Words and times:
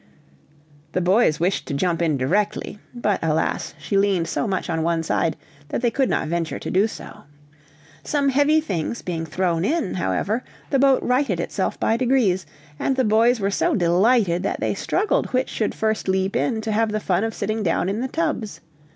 The 0.93 0.99
boys 0.99 1.39
wished 1.39 1.67
to 1.67 1.75
jump 1.75 2.01
in 2.01 2.17
directly; 2.17 2.79
but, 2.91 3.19
alas, 3.21 3.75
she 3.77 3.97
leaned 3.97 4.27
so 4.27 4.47
much 4.47 4.67
on 4.67 4.81
one 4.81 5.03
side 5.03 5.37
that 5.69 5.83
they 5.83 5.91
could 5.91 6.09
not 6.09 6.27
venture 6.27 6.57
to 6.57 6.71
do 6.71 6.87
so. 6.87 7.25
Some 8.03 8.29
heavy 8.29 8.61
things 8.61 9.03
being 9.03 9.27
thrown 9.27 9.63
in, 9.63 9.93
however, 9.93 10.43
the 10.71 10.79
boat 10.79 11.03
righted 11.03 11.39
itself 11.39 11.79
by 11.79 11.97
degrees, 11.97 12.47
and 12.79 12.95
the 12.95 13.03
boys 13.05 13.39
were 13.39 13.51
so 13.51 13.75
delighted 13.75 14.41
that 14.41 14.59
they 14.59 14.73
struggled 14.73 15.27
which 15.33 15.49
should 15.49 15.75
first 15.75 16.07
leap 16.07 16.35
in 16.35 16.61
to 16.61 16.71
have 16.71 16.91
the 16.91 16.99
fun 16.99 17.23
of 17.23 17.35
sitting 17.35 17.61
down 17.61 17.87
in 17.87 18.01
the 18.01 18.07
tubs. 18.07 18.59